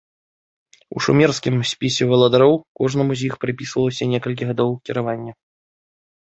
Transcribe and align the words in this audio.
У 0.95 1.03
шумерскім 1.07 1.55
спісе 1.73 2.07
валадароў 2.13 2.57
кожнаму 2.81 3.13
з 3.21 3.29
іх 3.29 3.37
прыпісвалася 3.47 4.11
некалькі 4.17 4.43
гадоў 4.51 4.69
кіравання. 4.89 5.33